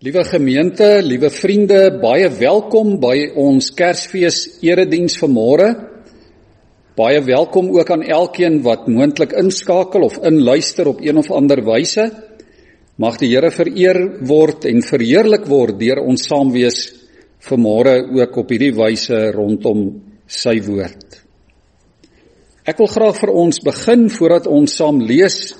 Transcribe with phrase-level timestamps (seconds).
[0.00, 5.66] Liewe gemeente, liewe vriende, baie welkom by ons Kersfees erediens vanmôre.
[6.96, 12.06] Baie welkom ook aan elkeen wat moontlik inskakel of inluister op een of ander wyse.
[12.96, 16.78] Mag die Here vereer word en verheerlik word deur ons saam wees
[17.50, 19.82] vanmôre ook op hierdie wyse rondom
[20.24, 21.18] sy woord.
[22.64, 25.52] Ek wil graag vir ons begin voordat ons saam lees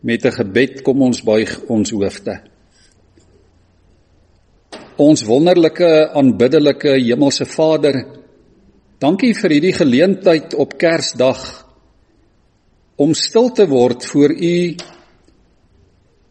[0.00, 0.80] met 'n gebed.
[0.80, 2.51] Kom ons buig ons hoofde.
[5.02, 7.96] Ons wonderlike aanbiddelike hemelse Vader,
[9.02, 11.40] dankie vir hierdie geleentheid op Kersdag
[13.02, 14.56] om stil te word voor U.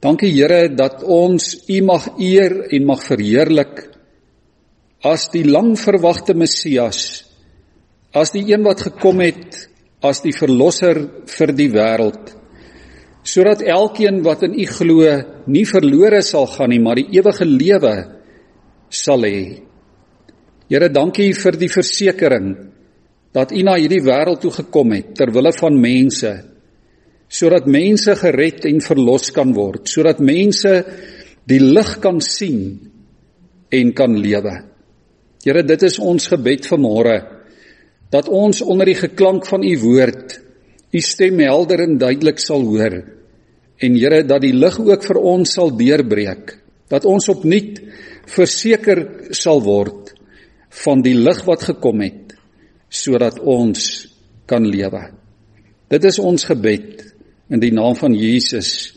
[0.02, 3.82] Dankie Here dat ons U mag eer en mag verheerlik
[5.04, 7.26] as die lang verwagte Messias,
[8.14, 9.66] as die een wat gekom het
[10.06, 11.02] as die verlosser
[11.34, 12.38] vir die wêreld
[13.22, 15.12] sodat elkeen wat in U glo
[15.52, 17.94] nie verlore sal gaan nie maar die ewige lewe
[18.92, 19.62] sal hê.
[20.72, 22.54] Here, dankie vir die versekering
[23.36, 26.32] dat U na hierdie wêreld toe gekom het ter wille van mense
[27.32, 30.72] sodat mense gered en verlos kan word, sodat mense
[31.48, 32.74] die lig kan sien
[33.72, 34.52] en kan lewe.
[35.46, 37.16] Here, dit is ons gebed vanmôre
[38.12, 40.38] dat ons onder die geklank van U woord
[40.92, 42.98] U stem helder en duidelik sal hoor
[43.82, 46.58] en Here dat die lig ook vir ons sal deurbreek
[46.92, 47.80] dat ons opnuut
[48.32, 50.14] verseker sal word
[50.84, 52.36] van die lig wat gekom het
[52.92, 54.08] sodat ons
[54.48, 55.04] kan lewe.
[55.92, 57.04] Dit is ons gebed
[57.52, 58.94] in die naam van Jesus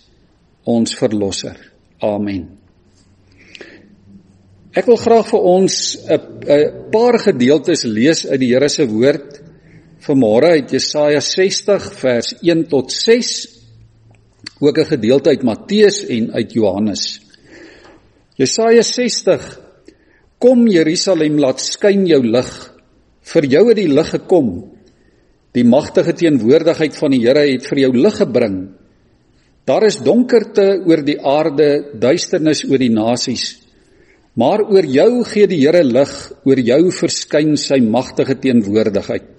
[0.70, 1.56] ons verlosser.
[2.02, 2.46] Amen.
[4.74, 5.74] Ek wil graag vir ons
[6.10, 9.40] 'n paar gedeeltes lees uit die Here se woord.
[10.00, 13.48] Vanmôre uit Jesaja 60 vers 1 tot 6
[14.60, 17.23] ook 'n gedeelte uit Matteus en uit Johannes.
[18.34, 19.42] Jesaja 60
[20.42, 22.48] Kom Jerusalem laat skyn jou lig.
[23.30, 24.48] Vir jou het die lig gekom.
[25.54, 28.56] Die magtige teenwoordigheid van die Here het vir jou lig gebring.
[29.70, 33.44] Daar is donkerte oor die aarde duisternis oor die nasies.
[34.34, 39.30] Maar oor jou gee die Here lig oor jou verskyn sy magtige teenwoordigheid.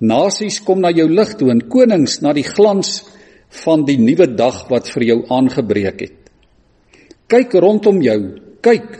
[0.00, 3.02] Nasies kom na jou lig toe en konings na die glans
[3.66, 6.21] van die nuwe dag wat vir jou aangebreek het
[7.32, 8.20] Kyk rondom jou.
[8.60, 8.90] Kyk.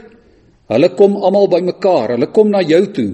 [0.73, 2.15] Hulle kom almal bymekaar.
[2.17, 3.11] Hulle kom na jou toe.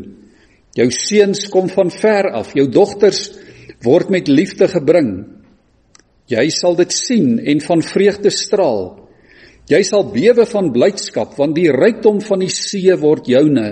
[0.79, 2.55] Jou seuns kom van ver af.
[2.55, 3.25] Jou dogters
[3.83, 5.11] word met liefde gebring.
[6.31, 8.85] Jy sal dit sien en van vreugde straal.
[9.69, 13.69] Jy sal bewe van blydskap want die rykdom van die see word joune.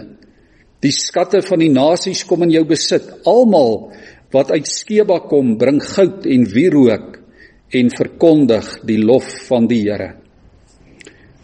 [0.84, 3.06] Die skatte van die nasies kom in jou besit.
[3.28, 3.92] Almal
[4.34, 7.20] wat uit Skeba kom, bring goud en wierook
[7.76, 10.25] en verkondig die lof van die Here.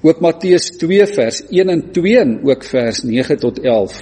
[0.03, 4.01] Ook Matteus 2 vers 1 en 2 en ook vers 9 tot 11.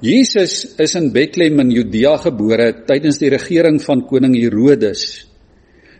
[0.00, 5.02] Jesus is in Bethlehem in Judea gebore tydens die regering van koning Herodes.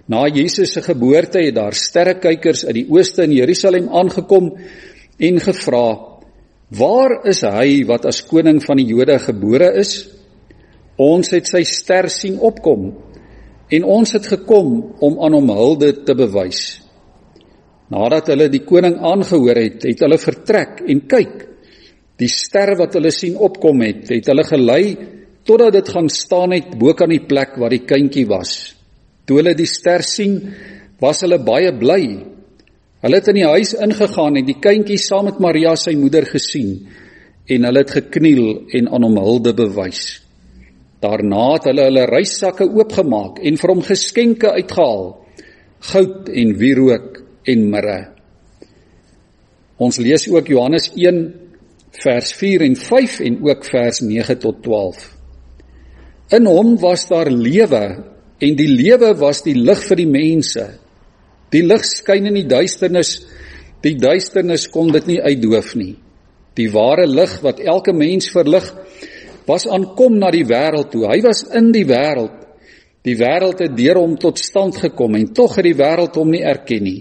[0.08, 4.48] Na Jesus se geboorte het daar sterrekykers uit die ooste in Jerusalem aangekom
[5.20, 5.86] en gevra:
[6.72, 10.08] "Waar is hy wat as koning van die Jode gebore is?
[10.96, 12.94] Ons het sy ster sien opkom
[13.68, 16.81] en ons het gekom om aan hom hulde te bewys."
[17.92, 21.34] Nadat hulle die koning aangehoor het, het hulle vertrek en kyk.
[22.20, 24.84] Die ster wat hulle sien opkom het, het hulle gelei
[25.42, 28.72] totdat dit gaan staan het bo kan die plek waar die kindjie was.
[29.26, 30.36] Toe hulle die ster sien,
[31.02, 32.02] was hulle baie bly.
[33.02, 36.76] Hulle het in die huis ingegaan en die kindjie saam met Maria sy moeder gesien
[37.50, 40.20] en hulle het gekniel en aan hom hulde bewys.
[41.02, 45.08] Daarna het hulle hulle reissakke oopgemaak en vir hom geskenke uitgehaal:
[45.90, 48.00] goud en wierook en mirre.
[49.82, 51.22] Ons lees ook Johannes 1
[52.02, 55.02] vers 4 en 5 en ook vers 9 tot 12.
[56.32, 57.82] In hom was daar lewe
[58.42, 60.64] en die lewe was die lig vir die mense.
[61.52, 63.18] Die lig skyn in die duisternis,
[63.84, 65.94] die duisternis kon dit nie uitdoof nie.
[66.56, 68.64] Die ware lig wat elke mens verlig,
[69.48, 71.06] was aankom na die wêreld toe.
[71.10, 72.38] Hy was in die wêreld.
[73.02, 76.44] Die wêreld het deur hom tot stand gekom en tog het die wêreld hom nie
[76.46, 77.00] erken nie.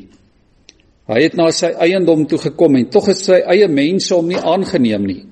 [1.09, 4.37] Hy het na sy eiendom toe gekom en tog het sy eie mense hom nie
[4.37, 5.23] aangeneem nie.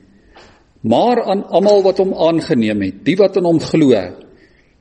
[0.90, 4.00] Maar aan almal wat hom aangeneem het, die wat in hom glo,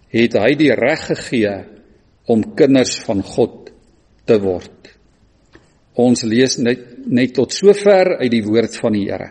[0.08, 1.56] het hy die reg gegee
[2.30, 3.72] om kinders van God
[4.28, 4.92] te word.
[5.98, 9.30] Ons lees net net tot sover uit die woord van die Here.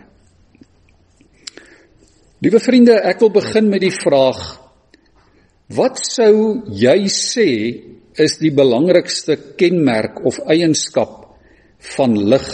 [2.42, 4.42] Liewe vriende, ek wil begin met die vraag:
[5.74, 7.48] Wat sou jy sê
[8.18, 11.17] is die belangrikste kenmerk of eienskap
[11.78, 12.48] van lig.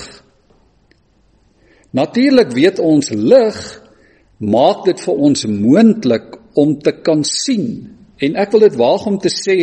[1.94, 3.58] Natuurlik weet ons lig
[4.38, 7.68] maak dit vir ons moontlik om te kan sien
[8.22, 9.58] en ek wil dit waag om te sê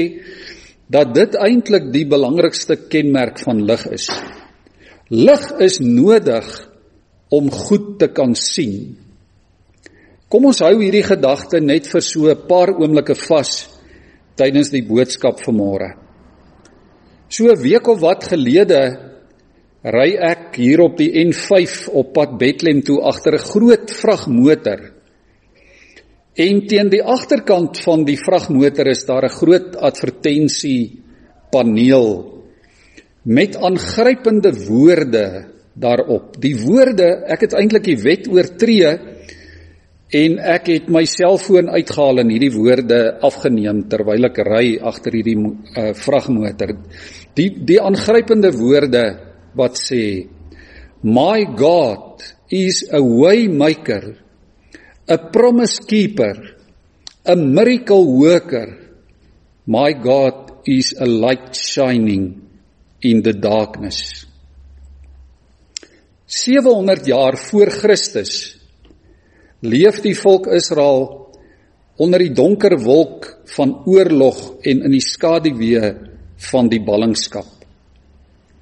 [0.92, 4.10] dat dit eintlik die belangrikste kenmerk van lig is.
[5.12, 6.48] Lig is nodig
[7.32, 8.98] om goed te kan sien.
[10.32, 13.68] Kom ons hou hierdie gedagte net vir so 'n paar oomblikke vas
[14.36, 15.96] tydens die boodskap vanmôre.
[17.30, 19.12] So 'n week of wat gelede
[19.84, 25.02] ry ek hier op die N5 op pad Bethlehem toe agter 'n groot vragmotor
[26.40, 31.04] En teen die agterkant van die vragmotor is daar 'n groot advertensie
[31.52, 32.40] paneel
[33.24, 36.40] met aangrypende woorde daarop.
[36.40, 38.98] Die woorde, ek het eintlik die wet oortree
[40.10, 45.38] en ek het my selfoon uitgehaal en hierdie woorde afgeneem terwyl ek ry agter hierdie
[45.38, 46.76] uh, vragmotor.
[47.36, 50.28] Die die aangrypende woorde wat sê
[51.04, 54.22] My God is a way maker
[55.12, 56.56] a promise keeper,
[57.26, 58.78] a miracle worker.
[59.66, 62.48] My God is a light shining
[63.02, 64.26] in the darkness.
[66.32, 68.56] 700 jaar voor Christus
[69.60, 71.02] leef die volk Israel
[72.00, 75.92] onder die donker wolk van oorlog en in die skaduwee
[76.52, 77.61] van die ballingskap.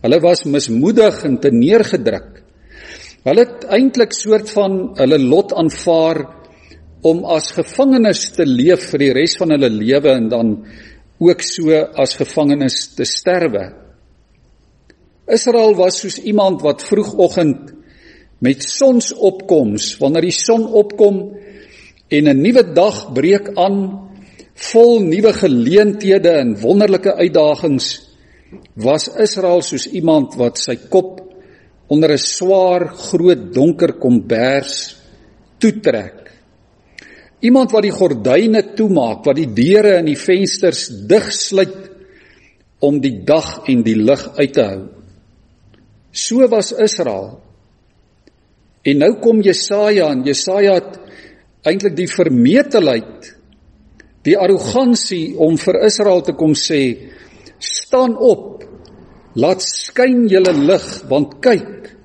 [0.03, 2.39] Hulle was mismoedig en te neergedruk.
[3.27, 6.21] Hulle het eintlik soort van hulle lot aanvaar
[7.03, 10.53] om as gevangenes te leef vir die res van hulle lewe en dan
[11.19, 13.65] ook so as gevangenes te sterwe.
[15.29, 17.75] Israel was soos iemand wat vroegoggend
[18.39, 21.19] met sonsopkoms, wanneer die son opkom
[22.09, 24.09] en 'n nuwe dag breek aan,
[24.55, 28.08] vol nuwe geleenthede en wonderlike uitdagings,
[28.75, 31.19] was Israel soos iemand wat sy kop
[31.89, 34.95] onder 'n swaar, groot, donker kombers
[35.59, 36.19] toetrek
[37.39, 41.77] Iemand wat die gordyne toemaak, wat die deure en die vensters digsluit
[42.83, 44.81] om die dag en die lig uit te hou.
[46.11, 47.37] So was Israel.
[48.83, 50.97] En nou kom Jesaja en Jesaja het
[51.67, 53.31] eintlik die vermetelheid,
[54.27, 56.81] die arrogansie om vir Israel te kom sê:
[57.59, 58.63] "Staan op.
[59.35, 61.95] Laat skyn julle lig, want kyk,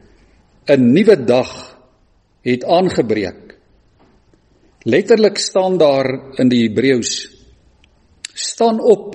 [0.69, 1.79] 'n nuwe dag
[2.43, 3.57] het aangebreek."
[4.85, 7.35] Letterlik staan daar in die Hebreëus
[8.35, 9.15] staan op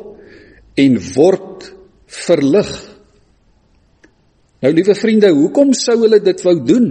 [0.80, 1.68] en word
[2.08, 2.72] verlig.
[4.60, 6.88] Nou liewe vriende, hoekom sou hulle dit wou doen?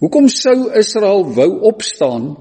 [0.00, 2.32] Hoekom sou Israel wou opstaan?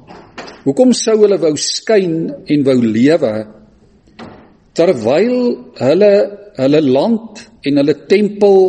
[0.64, 3.34] Hoekom sou hulle wou skyn en wou lewe
[4.80, 5.36] terwyl
[5.80, 6.14] hulle
[6.60, 8.64] hulle land en hulle tempel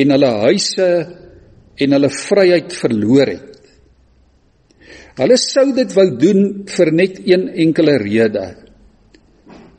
[0.00, 0.90] en hulle huise
[1.82, 3.52] en hulle vryheid verloor het?
[5.20, 6.42] Hulle sou dit wou doen
[6.72, 8.46] vir net een enkele rede.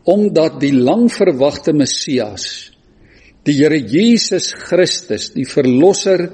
[0.10, 2.46] Omdat die lang verwagte Messias,
[3.44, 6.28] die Here Jesus Christus, die verlosser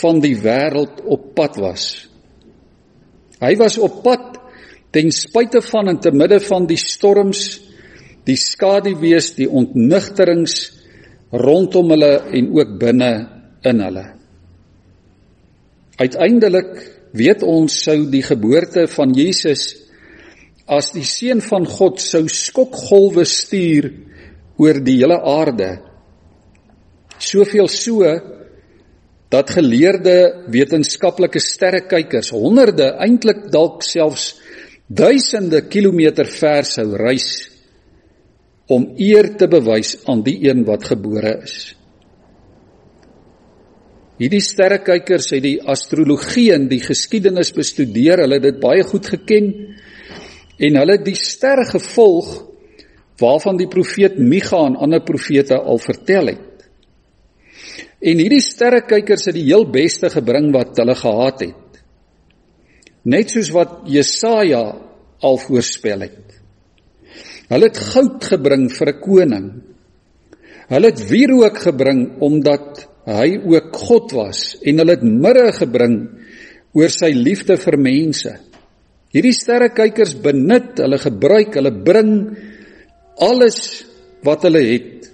[0.00, 1.86] van die wêreld op pad was.
[3.40, 4.38] Hy was op pad
[4.94, 7.42] ten spyte van en te midde van die storms,
[8.26, 10.58] die skaduwees, die ontnigterings
[11.32, 13.12] rondom hulle en ook binne
[13.66, 14.04] in hulle.
[15.96, 16.72] Uiteindelik
[17.16, 19.68] weet ons sou die geboorte van Jesus
[20.66, 23.88] as die seun van God sou skokgolwe stuur
[24.60, 25.70] oor die hele aarde.
[27.22, 28.10] Soveel so
[29.32, 34.34] dat geleerde wetenskaplike sterrekykers honderde eintlik dalk selfs
[34.86, 37.55] duisende kilometer ver sou reis
[38.72, 41.76] om eer te bewys aan die een wat gebore is.
[44.16, 49.50] Hierdie sterrekykers het die astrologie en die geskiedenis bestudeer, hulle het dit baie goed geken
[50.56, 52.30] en hulle die sterre gevolg
[53.20, 56.64] waarvan die profeet Micha en ander profete al vertel het.
[58.00, 61.80] En hierdie sterrekykers het die heel beste gebring wat hulle gehad het.
[63.06, 64.64] Net soos wat Jesaja
[65.24, 66.25] al voorspel het.
[67.50, 69.46] Hulle het goud gebring vir 'n koning.
[70.68, 75.96] Hulle het wierook gebring omdat hy ook God was en hulle het mirre gebring
[76.74, 78.32] oor sy liefde vir mense.
[79.14, 82.36] Hierdie sterrekykers benut, hulle gebruik, hulle bring
[83.22, 83.86] alles
[84.26, 85.06] wat hulle het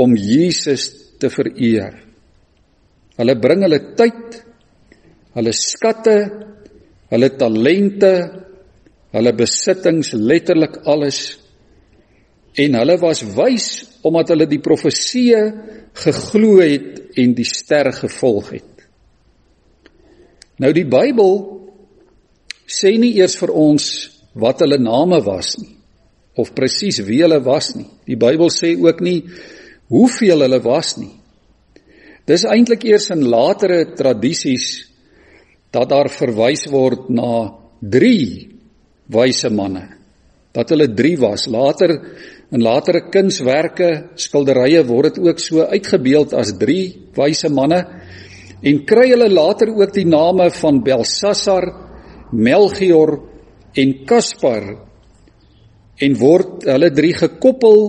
[0.00, 0.88] om Jesus
[1.20, 2.00] te vereer.
[3.20, 4.40] Hulle bring hulle tyd,
[5.36, 6.16] hulle skatte,
[7.12, 8.14] hulle talente,
[9.12, 11.20] hulle besittings, letterlik alles.
[12.58, 13.68] En hulle was wys
[14.06, 15.42] omdat hulle die profeseë
[16.00, 18.86] geglo het en die ster gevolg het.
[20.60, 21.36] Nou die Bybel
[22.70, 23.86] sê nie eers vir ons
[24.38, 25.76] wat hulle name was nie
[26.38, 27.88] of presies wie hulle was nie.
[28.06, 29.18] Die Bybel sê ook nie
[29.90, 31.12] hoeveel hulle was nie.
[32.28, 34.86] Dis eintlik eers in latere tradisies
[35.74, 38.20] dat daar verwys word na 3
[39.10, 39.86] wyse manne.
[40.54, 41.46] Dat hulle 3 was.
[41.50, 41.96] Later
[42.50, 46.78] in latere kunswerke, skilderye word dit ook so uitgebeeld as 3
[47.14, 47.80] wyse manne
[48.66, 51.68] en kry hulle later ook die name van Belsasar,
[52.32, 53.16] Melchior
[53.78, 54.66] en Kaspar
[56.00, 57.80] en word hulle drie gekoppel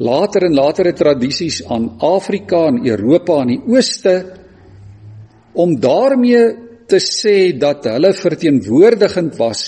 [0.00, 4.14] later in latere tradisies aan Afrika en Europa aan die ooste
[5.60, 6.44] om daarmee
[6.88, 9.64] te sê dat hulle verteenwoordigend was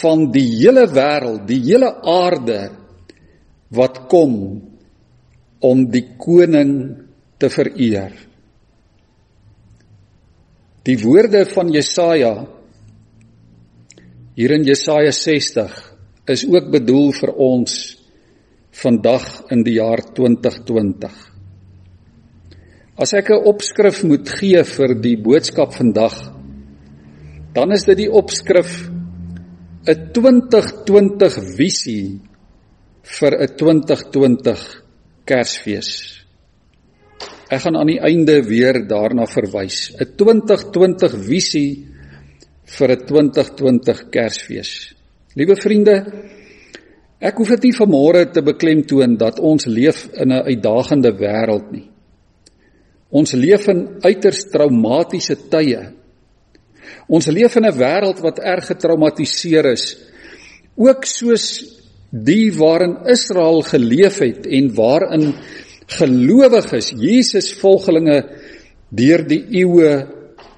[0.00, 2.79] van die hele wêreld, die hele aarde
[3.70, 4.34] wat kom
[5.60, 6.72] om die koning
[7.40, 8.12] te vereer.
[10.84, 12.34] Die woorde van Jesaja
[14.34, 15.74] hier in Jesaja 60
[16.32, 17.74] is ook bedoel vir ons
[18.80, 21.10] vandag in die jaar 2020.
[23.00, 26.16] As ek 'n opskrif moet gee vir die boodskap vandag,
[27.54, 28.90] dan is dit die opskrif
[29.88, 32.20] 'n 2020 visie
[33.18, 34.82] vir 'n 2020
[35.26, 35.90] Kersfees.
[37.50, 39.90] Ek gaan aan die einde weer daarna verwys.
[39.98, 41.86] 'n 2020 visie
[42.64, 44.94] vir 'n 2020 Kersfees.
[45.34, 45.96] Liewe vriende,
[47.20, 51.90] ek hoef dit nie vanmôre te beklemtoon dat ons leef in 'n uitdagende wêreld nie.
[53.10, 55.92] Ons leef in uiters traumatiese tye.
[57.08, 59.98] Ons leef in 'n wêreld wat erg getraumatiseer is,
[60.76, 61.79] ook soos
[62.10, 65.34] die waarin Israel geleef het en waarin
[65.90, 68.22] gelowiges, Jesus volgelinge
[68.90, 69.92] deur die eeue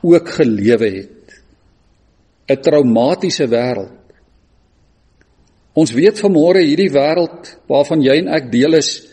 [0.02, 1.18] ook gelewe het.
[2.48, 4.00] 'n Traumatiese wêreld.
[5.72, 9.08] Ons weet vanmôre hierdie wêreld waarvan jy en ek deel is,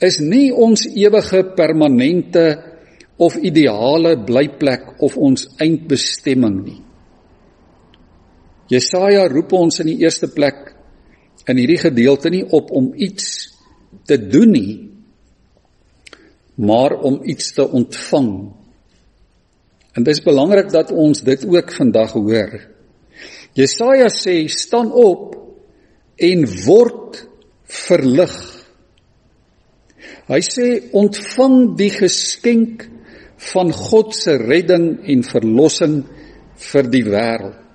[0.00, 2.58] is nie ons ewige permanente
[3.16, 6.82] of ideale blyplek of ons eindbestemming nie.
[8.68, 10.67] Jesaja roep ons in die eerste plek
[11.48, 13.54] in hierdie gedeelte nie op om iets
[14.08, 14.74] te doen nie,
[16.58, 18.30] maar om iets te ontvang.
[19.96, 22.58] En dit is belangrik dat ons dit ook vandag hoor.
[23.56, 25.34] Jesaja sê: "Staan op
[26.16, 27.24] en word
[27.64, 28.36] verlig."
[30.28, 32.88] Hy sê: "Ontvang die geskenk
[33.38, 36.02] van God se redding en verlossing
[36.58, 37.67] vir die wêreld.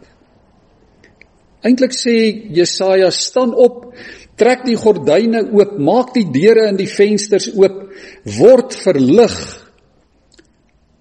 [1.64, 2.16] Eintlik sê
[2.52, 3.94] Jesaja staan op,
[4.36, 7.86] trek die gordyne oop, maak die deure en die vensters oop,
[8.40, 9.38] word verlig.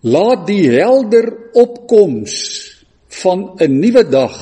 [0.02, 2.37] Laat die helder opkoms
[3.23, 4.37] van 'n nuwe dag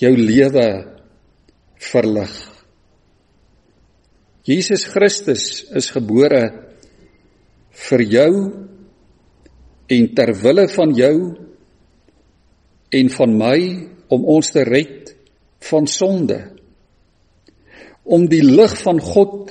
[0.00, 0.68] jou lewe
[1.80, 2.34] verlig.
[4.46, 6.44] Jesus Christus is gebore
[7.88, 8.32] vir jou
[9.88, 11.16] en ter wille van jou
[12.92, 13.58] en van my
[14.12, 15.14] om ons te red
[15.70, 16.38] van sonde
[18.06, 19.50] om die lig van God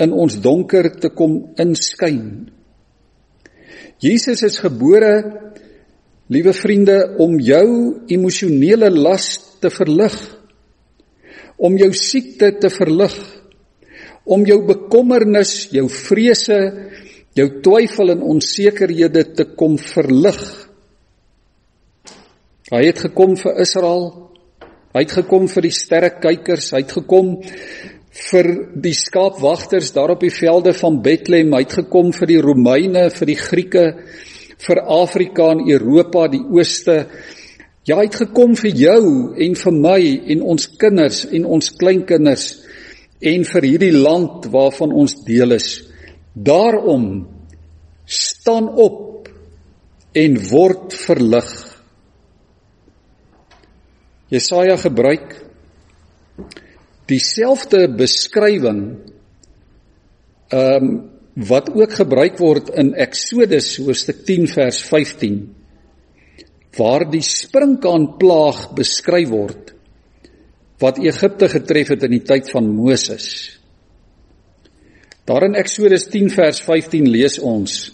[0.00, 2.48] in ons donker te kom inskyn.
[4.00, 5.12] Jesus is gebore,
[6.32, 7.66] liewe vriende, om jou
[8.08, 10.16] emosionele las te verlig,
[11.60, 13.16] om jou siekte te verlig,
[14.24, 16.58] om jou bekommernis, jou vrese,
[17.36, 20.40] jou twyfel en onsekerhede te kom verlig.
[22.70, 24.04] Hy het gekom vir Israel.
[24.94, 27.32] Hy het gekom vir die sterrekykers, hy het gekom
[28.30, 28.48] vir
[28.82, 33.30] die skaapwagters daar op die velde van Bethlehem, hy het gekom vir die Romeine, vir
[33.30, 33.84] die Grieke,
[34.60, 36.96] vir Afrika en Europa, die ooste.
[37.86, 39.02] Ja, hy het gekom vir jou
[39.34, 40.00] en vir my
[40.34, 42.48] en ons kinders en ons kleinkinders
[43.30, 45.72] en vir hierdie land waarvan ons deel is.
[46.34, 47.26] Daarom
[48.06, 49.30] staan op
[50.14, 51.69] en word verlig.
[54.30, 55.36] Jesaja gebruik
[57.10, 58.82] dieselfde beskrywing
[60.50, 60.92] ehm um,
[61.40, 65.36] wat ook gebruik word in Eksodus hoofstuk 10 vers 15
[66.76, 69.70] waar die sprinkaan plaag beskryf word
[70.80, 73.26] wat Egipte getref het in die tyd van Moses.
[75.28, 77.90] Daar in Eksodus 10 vers 15 lees ons: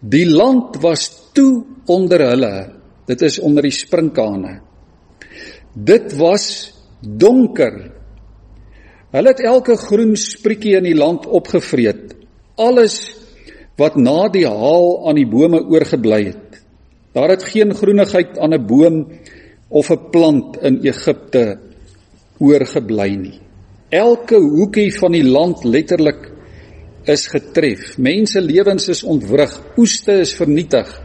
[0.00, 2.54] Die land was toe onder hulle.
[3.06, 4.62] Dit is onder die sprinkane.
[5.74, 7.90] Dit was donker.
[9.14, 12.14] Hulle het elke groen sprietjie in die land opgevreet.
[12.58, 12.96] Alles
[13.78, 16.60] wat na die haal aan die bome oorgebly het.
[17.14, 18.96] Daar het geen groenigheid aan 'n boom
[19.68, 21.58] of 'n plant in Egipte
[22.38, 23.40] oorgebly nie.
[23.90, 26.30] Elke hoekie van die land letterlik
[27.04, 27.98] is getref.
[27.98, 31.02] Mense lewens is ontwrig, oeste is vernietig.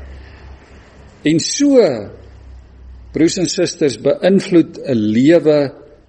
[1.23, 1.77] En so
[3.13, 5.59] broers en susters beïnvloed 'n lewe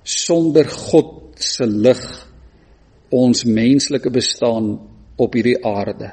[0.04, 2.02] sonder God se lig
[3.10, 4.78] ons menslike bestaan
[5.16, 6.12] op hierdie aarde.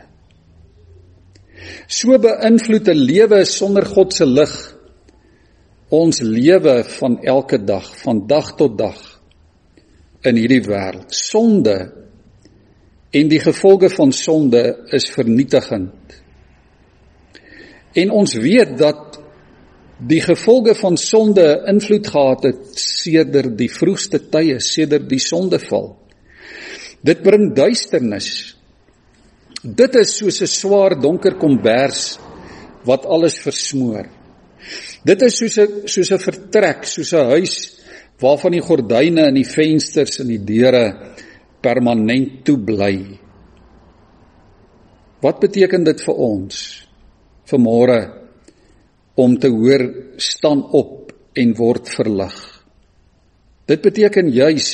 [1.87, 4.53] So beïnvloed 'n lewe sonder God se lig
[5.89, 8.99] ons lewe van elke dag, van dag tot dag
[10.21, 11.13] in hierdie wêreld.
[11.13, 11.77] Sonde
[13.11, 16.17] en die gevolge van sonde is vernietigend.
[17.93, 19.16] En ons weet dat
[19.97, 25.95] die gevolge van sonde invloed gehad het sedert die vroegste tye, sedert die sondeval.
[27.01, 28.29] Dit bring duisternis.
[29.63, 32.19] Dit is soos 'n swaar donker kombers
[32.85, 34.05] wat alles versmoor.
[35.03, 37.73] Dit is soos 'n soos 'n vertrek, soos 'n huis
[38.19, 41.15] waarvan die gordyne en die vensters en die deure
[41.61, 43.19] permanent toe bly.
[45.21, 46.87] Wat beteken dit vir ons
[47.45, 48.26] vanmôre
[49.17, 49.87] om te hoor
[50.21, 52.37] staan op en word verlig?
[53.67, 54.69] Dit beteken juis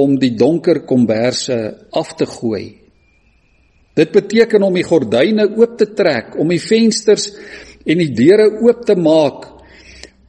[0.00, 1.58] om die donker komberse
[1.94, 2.64] af te gooi.
[3.94, 7.28] Dit beteken om die gordyne oop te trek, om die vensters
[7.84, 9.50] en die deure oop te maak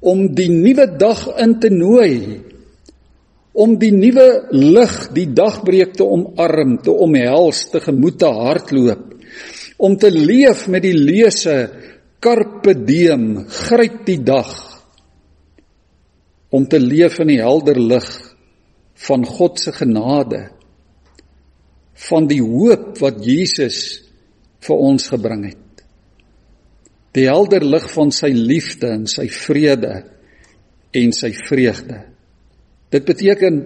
[0.05, 2.13] om die nuwe dag in te nooi
[3.55, 9.13] om die nuwe lig die dagbreek te omarm te omhels te gemoed te hardloop
[9.88, 11.55] om te leef met die lese
[12.25, 14.53] carpe diem gryp die dag
[16.55, 18.08] om te leef in die helder lig
[19.05, 20.48] van God se genade
[22.10, 23.84] van die hoop wat Jesus
[24.65, 25.65] vir ons gebring het
[27.15, 29.94] die helder lig van sy liefde en sy vrede
[30.96, 32.01] en sy vreugde.
[32.92, 33.61] Dit beteken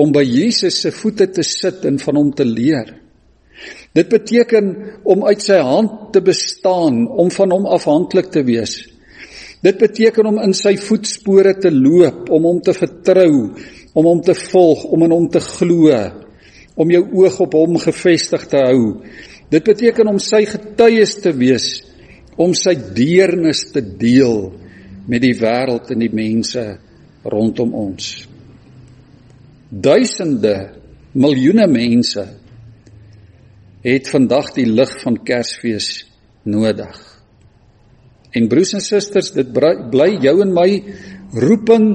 [0.00, 2.94] om by Jesus se voete te sit en van hom te leer.
[3.96, 4.70] Dit beteken
[5.08, 8.80] om uit sy hand te bestaan, om van hom afhanklik te wees.
[9.64, 13.32] Dit beteken om in sy voetspore te loop, om hom te vertrou,
[13.94, 15.90] om hom te volg, om in hom te glo,
[16.78, 18.82] om jou oog op hom gefestig te hou.
[19.50, 21.72] Dit beteken om sy getuies te wees
[22.38, 24.46] om sy deernis te deel
[25.10, 26.62] met die wêreld en die mense
[27.28, 28.12] rondom ons.
[29.68, 30.54] Duisende,
[31.18, 32.24] miljoene mense
[33.84, 36.06] het vandag die lig van Kersfees
[36.48, 36.96] nodig.
[38.34, 40.68] En broers en susters, dit bly jou en my
[41.38, 41.88] roeping,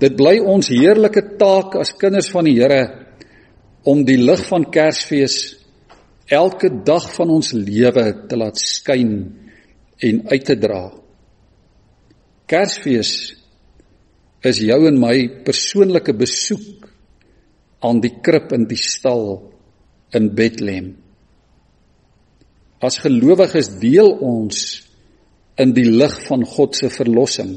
[0.00, 2.82] dit bly ons heerlike taak as kinders van die Here
[3.86, 5.56] om die lig van Kersfees
[6.26, 9.12] elke dag van ons lewe te laat skyn
[10.02, 10.90] en uit te dra.
[12.50, 13.12] Kersfees
[14.46, 16.90] is jou en my persoonlike besoek
[17.86, 19.52] aan die krib in die stal
[20.14, 20.94] in Bethlehem.
[22.84, 24.82] As gelowiges deel ons
[25.60, 27.56] in die lig van God se verlossing.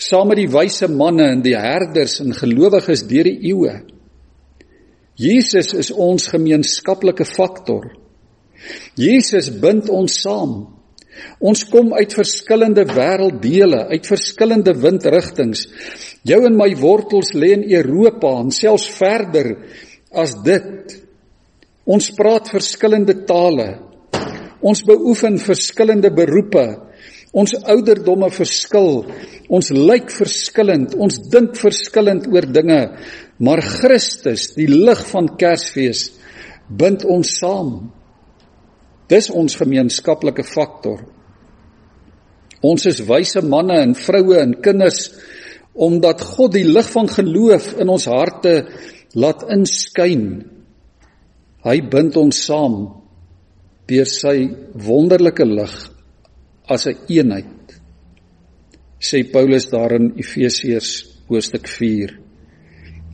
[0.00, 3.76] Saam met die wyse manne en die herders en gelowiges deur die eeue.
[5.20, 7.92] Jesus is ons gemeenskaplike faktor.
[8.98, 10.54] Jesus bind ons saam
[11.40, 15.66] Ons kom uit verskillende wêrelddele, uit verskillende windrigtings.
[16.26, 19.54] Jou en my wortels lê in Europa en selfs verder
[20.12, 20.96] as dit.
[21.90, 23.70] Ons praat verskillende tale.
[24.60, 26.66] Ons beoefen verskillende beroepe.
[27.32, 29.04] Ons ouderdomme verskil.
[29.48, 30.96] Ons lyk verskillend.
[30.98, 32.80] Ons dink verskillend oor dinge.
[33.40, 36.10] Maar Christus, die lig van Kersfees,
[36.68, 37.72] bind ons saam.
[39.10, 41.02] Dis ons gemeenskaplike faktor.
[42.60, 45.08] Ons is wyse manne en vroue en kinders
[45.80, 48.54] omdat God die lig van geloof in ons harte
[49.16, 50.24] laat inskyn.
[51.64, 52.82] Hy bind ons saam
[53.90, 54.48] deur sy
[54.86, 55.74] wonderlike lig
[56.70, 57.80] as 'n een eenheid.
[59.00, 62.18] Sê Paulus daar in Efesiërs hoofstuk 4.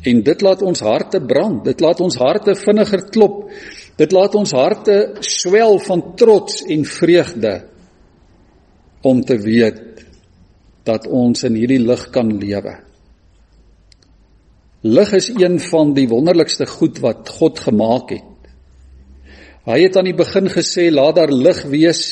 [0.05, 3.51] En dit laat ons harte brand, dit laat ons harte vinniger klop
[3.97, 7.55] Dit laat ons harte swel van trots en vreugde
[9.07, 10.03] om te weet
[10.87, 12.75] dat ons in hierdie lig kan lewe.
[14.87, 18.36] Lig is een van die wonderlikste goed wat God gemaak het.
[19.67, 22.03] Hy het aan die begin gesê laat daar lig wees.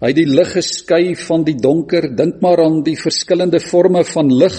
[0.00, 2.10] Hy het die lig geskei van die donker.
[2.16, 4.58] Dink maar aan die verskillende forme van lig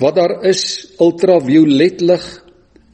[0.00, 2.24] wat daar is ultraviolet lig,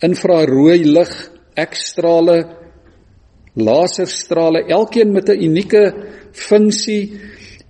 [0.06, 1.10] infrarooi lig,
[1.58, 2.36] ekstrale,
[3.58, 5.94] laserstrale, elkeen met 'n unieke
[6.32, 7.18] funksie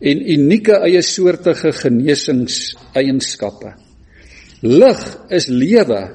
[0.00, 3.72] en unieke eie soortige genesingseienskappe.
[4.62, 6.10] Lig is lewe.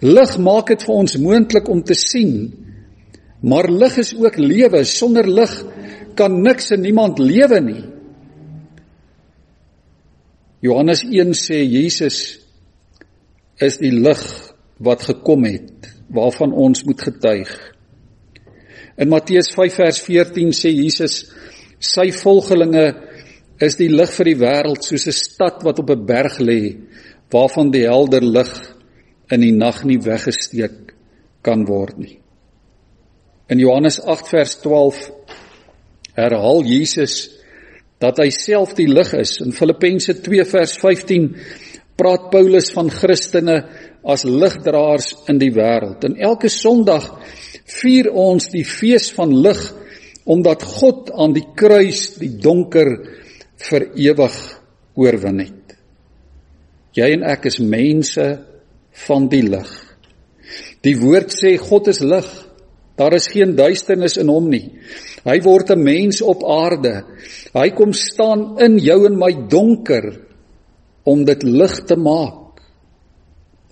[0.00, 2.63] Lig maak dit vir ons moontlik om te sien.
[3.44, 4.84] Maar lig is ook lewe.
[4.88, 5.52] Sonder lig
[6.16, 7.82] kan niks en niemand lewe nie.
[10.64, 12.18] Johannes 1 sê Jesus
[13.60, 14.22] is die lig
[14.84, 17.50] wat gekom het waarvan ons moet getuig.
[18.96, 21.24] In Matteus 5 vers 14 sê Jesus
[21.84, 22.86] sy volgelinge
[23.62, 26.78] is die lig vir die wêreld soos 'n stad wat op 'n berg lê
[27.30, 28.52] waarvan die helder lig
[29.30, 30.94] in die nag nie weggesteek
[31.42, 32.23] kan word nie.
[33.48, 35.00] In Johannes 8 vers 12
[36.16, 37.16] herhaal Jesus
[38.00, 39.38] dat hy self die lig is.
[39.44, 41.28] In Filippense 2 vers 15
[41.98, 43.58] praat Paulus van Christene
[44.04, 46.04] as ligdraers in die wêreld.
[46.08, 47.06] En elke Sondag
[47.80, 49.60] vier ons die fees van lig
[50.24, 52.94] omdat God aan die kruis die donker
[53.68, 54.38] vir ewig
[54.96, 55.76] oorwin het.
[56.96, 58.24] Jy en ek is mense
[59.04, 59.70] van die lig.
[60.84, 62.28] Die woord sê God is lig.
[62.96, 64.70] Daar is geen duisternis in hom nie.
[65.24, 67.02] Hy word 'n mens op aarde.
[67.54, 70.20] Hy kom staan in jou en my donker
[71.04, 72.60] om dit lig te maak.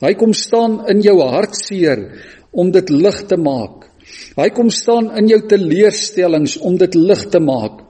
[0.02, 2.10] Hy kom staan in jou hartseer
[2.50, 3.88] om dit lig te maak.
[4.36, 7.84] Hy kom staan in jou teleurstellings om dit lig te maak.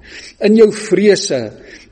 [0.44, 1.40] In jou vrese,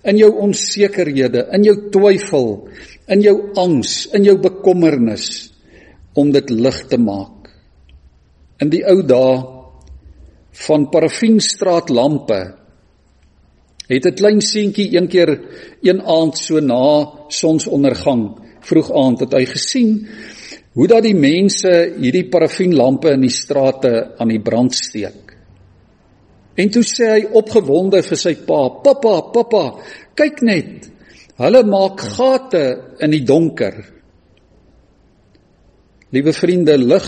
[0.04, 2.68] in jou onsekerhede, in jou twyfel,
[3.08, 5.50] in jou angs, in jou bekommernis
[6.14, 7.39] om dit lig te maak.
[8.60, 9.36] In die ou dae
[10.66, 12.40] van parafienstraatlampe
[13.90, 15.30] het 'n klein seentjie een keer
[15.82, 18.24] een aand so na sonsondergang
[18.60, 20.06] vroeg aand het hy gesien
[20.74, 25.34] hoe dat die mense hierdie parafienlampe in die strate aan die brand steek.
[26.54, 29.64] En toe sê hy opgewonde vir sy pa: "Pappa, pappa,
[30.14, 30.90] kyk net.
[31.40, 32.64] Hulle maak gate
[33.00, 33.84] in die donker."
[36.10, 37.06] Liewe vriende, lig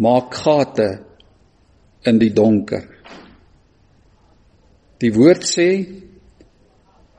[0.00, 0.88] maak gate
[2.08, 2.86] in die donker.
[5.00, 5.68] Die woord sê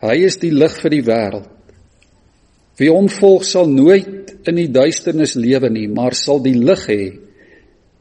[0.01, 1.49] hy is die lig vir die wêreld.
[2.81, 7.01] Wie hom volg sal nooit in die duisternis lewe nie, maar sal die lig hê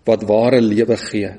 [0.08, 1.32] wat ware lewe gee.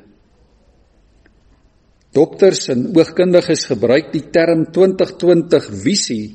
[2.12, 6.26] Dokters en oogkundiges gebruik die term 2020 visie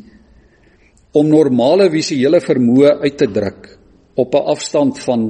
[1.17, 3.69] om normale visuele vermoë uit te druk
[4.17, 5.29] op 'n afstand van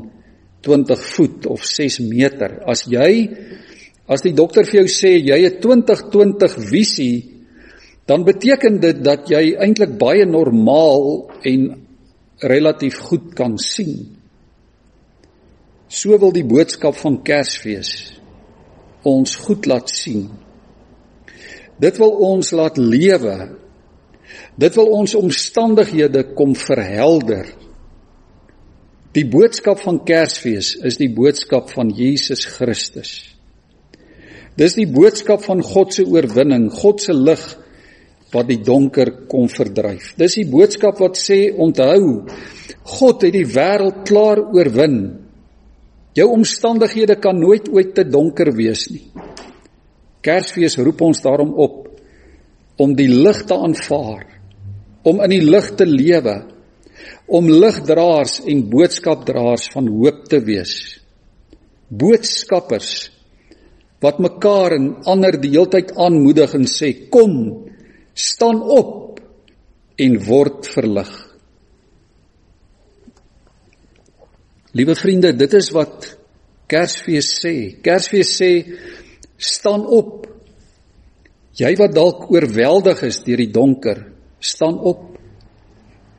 [0.66, 2.58] 20 voet of 6 meter.
[2.66, 3.30] As jy
[4.06, 7.16] as die dokter vir jou sê jy het 2020 visie,
[8.06, 11.64] dan beteken dit dat jy eintlik baie normaal en
[12.46, 14.16] relatief goed kan sien.
[15.90, 17.92] So wil die boodskap van Kersfees
[19.06, 20.26] ons goed laat sien.
[21.78, 23.36] Dit wil ons laat lewe.
[24.58, 27.46] Dit wil ons omstandighede kom verhelder.
[29.16, 33.12] Die boodskap van Kersfees is die boodskap van Jesus Christus.
[34.60, 37.44] Dis die boodskap van God se oorwinning, God se lig
[38.34, 40.10] wat die donker kom verdryf.
[40.20, 42.26] Dis die boodskap wat sê onthou,
[42.96, 44.98] God het die wêreld klaar oorwin.
[46.16, 49.06] Jou omstandighede kan nooit ooit te donker wees nie.
[50.24, 51.84] Kersfees roep ons daarom op
[52.82, 54.26] om die lig te aanvaar,
[55.08, 56.36] om in die lig te lewe
[57.26, 60.74] om ligdraers en boodskapdraers van hoop te wees.
[61.88, 63.10] Boodskappers
[64.04, 67.36] wat mekaar en ander die heeltyd aanmoedig en sê kom
[68.16, 69.20] staan op
[69.96, 71.10] en word verlig.
[74.76, 76.12] Liewe vriende, dit is wat
[76.68, 77.54] Kersfees sê.
[77.80, 78.50] Kersfees sê
[79.38, 80.26] staan op.
[81.56, 84.02] Jy wat dalk oorweldig is deur die donker,
[84.40, 85.15] staan op.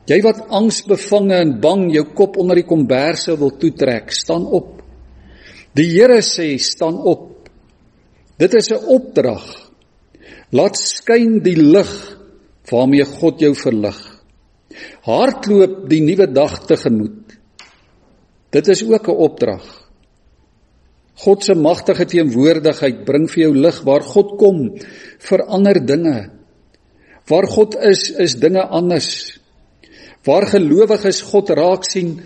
[0.08, 4.78] Jy wat angsbevange en bang jou kop onder die komberse wil toetrek, staan op.
[5.76, 7.48] Die Here sê, staan op.
[8.38, 9.44] Dit is 'n opdrag.
[10.52, 11.92] Laat skyn die lig
[12.70, 13.98] waarmee God jou verlig.
[15.02, 17.36] Hardloop die nuwe dag tegemoet.
[18.50, 19.88] Dit is ook 'n opdrag.
[21.14, 24.78] God se magtige teenwoordigheid bring vir jou lig waar God kom
[25.18, 26.30] vir ander dinge.
[27.28, 29.38] Waar God is, is dinge anders.
[30.28, 32.18] Waar gelowiges God raak sien,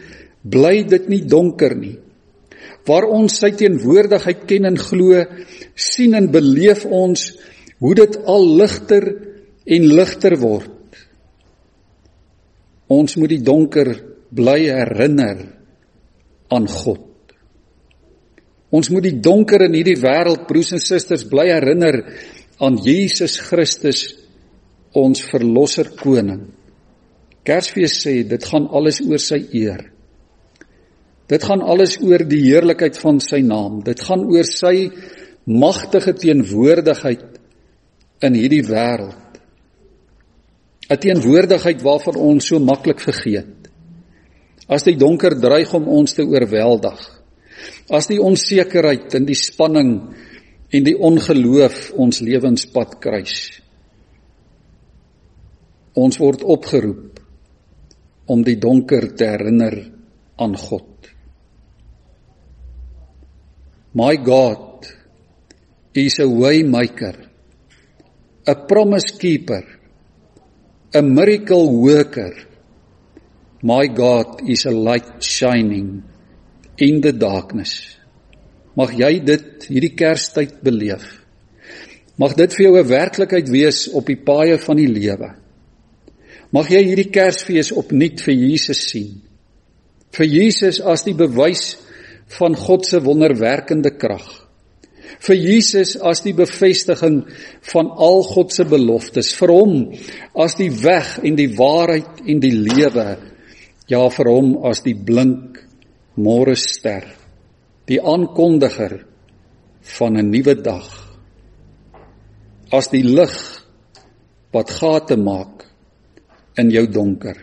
[0.43, 1.97] bly dit nie donker nie.
[2.87, 5.23] Waar ons sy teenwoordigheid ken en glo,
[5.79, 7.29] sien en beleef ons
[7.83, 9.07] hoe dit al ligter
[9.63, 10.99] en ligter word.
[12.93, 13.95] Ons moet die donker
[14.35, 15.45] bly herinner
[16.53, 17.07] aan God.
[18.73, 22.01] Ons moet die donker in hierdie wêreld broers en susters bly herinner
[22.63, 24.07] aan Jesus Christus
[24.97, 26.47] ons verlosser koning.
[27.47, 29.89] Kersfees sê dit gaan alles oor sy eer.
[31.31, 33.81] Dit gaan alles oor die heerlikheid van sy naam.
[33.87, 34.91] Dit gaan oor sy
[35.49, 37.41] magtige teenwoordigheid
[38.23, 39.19] in hierdie wêreld.
[40.91, 43.71] 'n Teenwoordigheid waarvan ons so maklik vergeet.
[44.69, 47.01] As die donker dreig om ons te oorweldig,
[47.91, 50.15] as die onsekerheid en die spanning
[50.73, 53.61] en die ongeloof ons lewenspad kruis.
[55.95, 57.22] Ons word opgeroep
[58.33, 59.77] om die donker te herinner
[60.41, 60.89] aan God.
[63.93, 64.89] My God
[65.93, 67.13] is a way maker,
[68.49, 69.63] a promise keeper,
[70.95, 72.33] a miracle worker.
[73.63, 76.03] My God is a light shining
[76.79, 77.99] in the darkness.
[78.75, 81.05] Mag jy dit hierdie Kerstyd beleef.
[82.17, 85.42] Mag dit vir jou 'n werklikheid wees op die paaie van die lewe.
[86.53, 89.23] Mag jy hierdie Kersfees opnuut vir Jesus sien.
[90.13, 91.79] Vir Jesus as die bewys
[92.37, 94.27] van God se wonderwerkende krag.
[95.23, 97.23] Vir Jesus as die bevestiging
[97.71, 99.75] van al God se beloftes, vir hom
[100.45, 103.07] as die weg en die waarheid en die lewe.
[103.89, 105.61] Ja, vir hom as die blink
[106.21, 107.07] môre ster,
[107.89, 108.99] die aankondiger
[109.97, 110.89] van 'n nuwe dag.
[112.73, 113.37] As die lig
[114.53, 115.62] wat gate maak
[116.61, 117.39] in jou donker.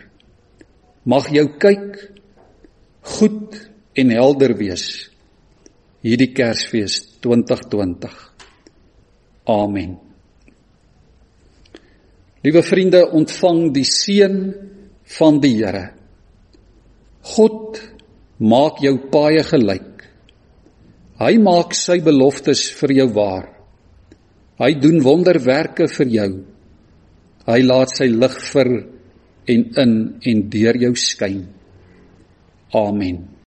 [1.04, 1.96] Mag jou kyk
[3.16, 3.56] goed
[3.98, 5.10] en helder wees
[6.04, 8.12] hierdie Kersfees 2020.
[9.50, 9.96] Amen.
[12.40, 14.36] Liewe vriende, ontvang die seën
[15.18, 15.90] van die Here.
[17.36, 17.80] God
[18.40, 20.06] maak jou paaie gelyk.
[21.20, 23.50] Hy maak sy beloftes vir jou waar.
[24.60, 26.30] Hy doen wonderwerke vir jou.
[27.44, 28.72] Hy laat sy lig vir
[29.50, 29.94] en in
[30.30, 31.44] en deur jou skyn.
[32.76, 33.39] Amen.